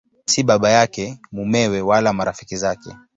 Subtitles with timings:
[0.25, 2.89] Si baba yake, mumewe wala marafiki zake.